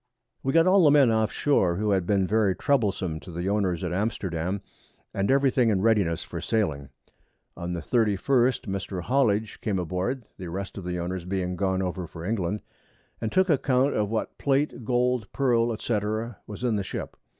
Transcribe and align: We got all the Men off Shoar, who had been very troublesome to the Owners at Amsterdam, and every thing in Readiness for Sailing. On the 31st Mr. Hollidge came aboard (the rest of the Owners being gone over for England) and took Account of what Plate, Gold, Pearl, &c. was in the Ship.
We 0.41 0.51
got 0.51 0.65
all 0.65 0.83
the 0.85 0.89
Men 0.89 1.11
off 1.11 1.31
Shoar, 1.31 1.75
who 1.75 1.91
had 1.91 2.07
been 2.07 2.25
very 2.25 2.55
troublesome 2.55 3.19
to 3.19 3.31
the 3.31 3.47
Owners 3.47 3.83
at 3.83 3.93
Amsterdam, 3.93 4.61
and 5.13 5.29
every 5.29 5.51
thing 5.51 5.69
in 5.69 5.81
Readiness 5.83 6.23
for 6.23 6.41
Sailing. 6.41 6.89
On 7.55 7.73
the 7.73 7.81
31st 7.81 8.61
Mr. 8.61 9.03
Hollidge 9.03 9.61
came 9.61 9.77
aboard 9.77 10.25
(the 10.39 10.49
rest 10.49 10.75
of 10.79 10.85
the 10.85 10.97
Owners 10.99 11.25
being 11.25 11.55
gone 11.55 11.83
over 11.83 12.07
for 12.07 12.25
England) 12.25 12.61
and 13.21 13.31
took 13.31 13.47
Account 13.47 13.93
of 13.93 14.09
what 14.09 14.39
Plate, 14.39 14.83
Gold, 14.83 15.31
Pearl, 15.33 15.77
&c. 15.77 15.99
was 16.47 16.63
in 16.63 16.77
the 16.77 16.83
Ship. 16.83 17.15